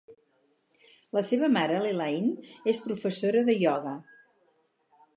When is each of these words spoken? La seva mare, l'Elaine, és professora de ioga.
La 1.17 1.23
seva 1.27 1.51
mare, 1.59 1.77
l'Elaine, 1.85 2.49
és 2.75 2.83
professora 2.89 3.47
de 3.51 3.59
ioga. 3.67 3.97